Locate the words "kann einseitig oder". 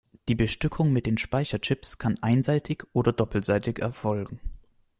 1.99-3.13